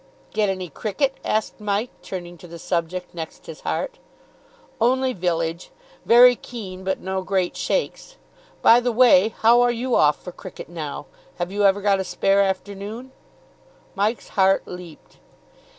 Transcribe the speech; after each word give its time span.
"Get 0.33 0.49
any 0.49 0.67
cricket?" 0.67 1.13
asked 1.23 1.59
Mike, 1.59 1.91
turning 2.01 2.35
to 2.39 2.47
the 2.47 2.57
subject 2.57 3.13
next 3.13 3.45
his 3.45 3.61
heart. 3.61 3.99
"Only 4.81 5.13
village. 5.13 5.69
Very 6.07 6.35
keen, 6.35 6.83
but 6.83 6.99
no 6.99 7.21
great 7.21 7.55
shakes. 7.55 8.15
By 8.63 8.79
the 8.79 8.91
way, 8.91 9.27
how 9.27 9.61
are 9.61 9.69
you 9.69 9.93
off 9.93 10.15
for 10.23 10.31
cricket 10.31 10.69
now? 10.69 11.05
Have 11.35 11.51
you 11.51 11.65
ever 11.65 11.81
got 11.81 11.99
a 11.99 12.03
spare 12.03 12.41
afternoon?" 12.41 13.11
Mike's 13.93 14.29
heart 14.29 14.63
leaped. 14.65 15.19